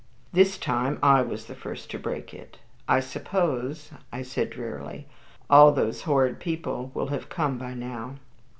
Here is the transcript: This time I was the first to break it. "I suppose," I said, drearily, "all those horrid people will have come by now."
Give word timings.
This 0.33 0.57
time 0.57 0.97
I 1.03 1.21
was 1.21 1.45
the 1.45 1.53
first 1.53 1.91
to 1.91 1.99
break 1.99 2.33
it. 2.33 2.57
"I 2.87 3.01
suppose," 3.01 3.91
I 4.11 4.23
said, 4.23 4.49
drearily, 4.49 5.05
"all 5.47 5.71
those 5.71 6.01
horrid 6.01 6.39
people 6.39 6.89
will 6.95 7.09
have 7.09 7.29
come 7.29 7.59
by 7.59 7.75
now." 7.75 8.15